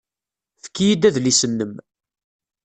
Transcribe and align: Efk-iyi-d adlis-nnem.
Efk-iyi-d 0.57 1.07
adlis-nnem. 1.07 1.73